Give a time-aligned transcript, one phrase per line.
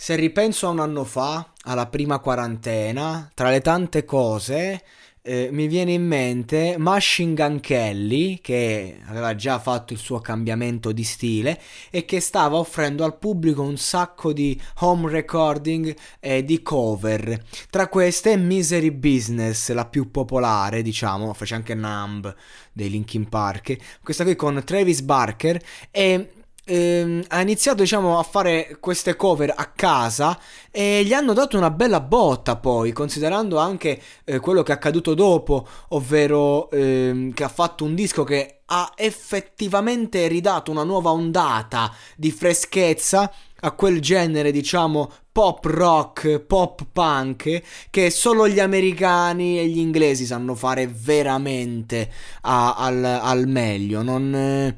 [0.00, 4.80] Se ripenso a un anno fa, alla prima quarantena, tra le tante cose,
[5.22, 10.92] eh, mi viene in mente Machine Gun Kelly, che aveva già fatto il suo cambiamento
[10.92, 16.62] di stile e che stava offrendo al pubblico un sacco di home recording e di
[16.62, 17.44] cover.
[17.68, 22.32] Tra queste Misery Business, la più popolare, diciamo, fece anche Numb
[22.72, 23.76] dei Linkin Park.
[24.00, 26.34] Questa qui con Travis Barker e
[26.68, 30.38] ehm, ha iniziato diciamo a fare queste cover a casa
[30.70, 35.14] e gli hanno dato una bella botta poi considerando anche eh, quello che è accaduto
[35.14, 41.90] dopo ovvero ehm, che ha fatto un disco che ha effettivamente ridato una nuova ondata
[42.14, 49.66] di freschezza a quel genere, diciamo, pop rock, pop punk che solo gli americani e
[49.66, 52.10] gli inglesi sanno fare veramente
[52.42, 54.02] a, al, al, meglio.
[54.02, 54.76] Non, eh,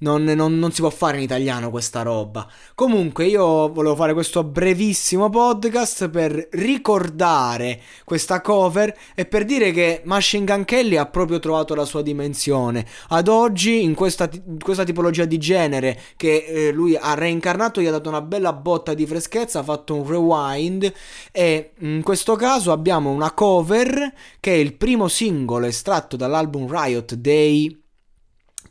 [0.00, 2.46] non, non, non, si può fare in italiano questa roba.
[2.74, 10.02] Comunque, io volevo fare questo brevissimo podcast per ricordare questa cover e per dire che
[10.04, 12.86] Machine Gun Kelly ha proprio trovato la sua dimensione.
[13.08, 17.86] Ad oggi, in questa, in questa tipologia di genere che eh, lui ha reincarnato, gli
[17.86, 20.92] ha dato una bella botta di freschezza, ha fatto un rewind
[21.32, 27.14] e in questo caso abbiamo una cover che è il primo singolo estratto dall'album Riot
[27.14, 27.80] dei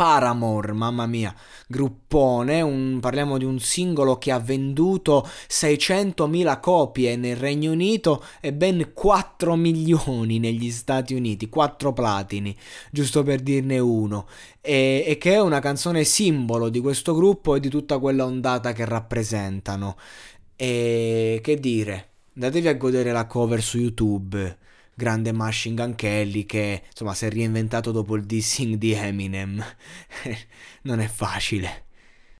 [0.00, 1.34] Paramore, mamma mia,
[1.66, 8.54] gruppone, un, parliamo di un singolo che ha venduto 600.000 copie nel Regno Unito e
[8.54, 12.56] ben 4 milioni negli Stati Uniti, 4 platini,
[12.90, 14.26] giusto per dirne uno,
[14.62, 18.72] e, e che è una canzone simbolo di questo gruppo e di tutta quella ondata
[18.72, 19.98] che rappresentano.
[20.56, 24.56] E che dire, andatevi a godere la cover su YouTube
[24.94, 29.64] grande Machine Gun Kelly che insomma si è reinventato dopo il dissing di Eminem.
[30.82, 31.84] non è facile.